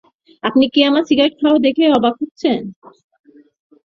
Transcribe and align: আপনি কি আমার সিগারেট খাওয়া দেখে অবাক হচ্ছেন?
আপনি 0.43 0.65
কি 0.73 0.79
আমার 0.83 1.03
সিগারেট 1.09 1.33
খাওয়া 1.41 1.59
দেখে 1.65 1.83
অবাক 1.97 2.15
হচ্ছেন? 2.21 2.59